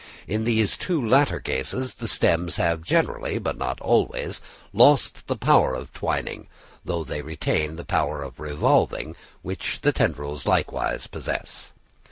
In 0.27 0.45
these 0.45 0.77
two 0.77 0.99
latter 0.99 1.39
classes 1.39 1.93
the 1.93 2.07
stems 2.07 2.55
have 2.55 2.81
generally, 2.81 3.37
but 3.37 3.55
not 3.55 3.79
always, 3.81 4.41
lost 4.73 5.27
the 5.27 5.35
power 5.35 5.75
of 5.75 5.93
twining, 5.93 6.47
though 6.83 7.03
they 7.03 7.21
retain 7.21 7.75
the 7.75 7.85
power 7.85 8.23
of 8.23 8.39
revolving, 8.39 9.15
which 9.43 9.81
the 9.81 9.91
tendrils 9.91 10.47
likewise 10.47 11.05
possess. 11.05 11.71